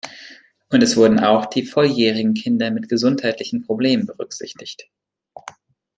Und 0.71 0.81
es 0.81 0.97
wurden 0.97 1.19
auch 1.19 1.45
die 1.45 1.63
volljährigen 1.63 2.33
Kinder 2.33 2.71
mit 2.71 2.89
gesundheitlichen 2.89 3.61
Problemen 3.61 4.07
berücksichtigt. 4.07 4.89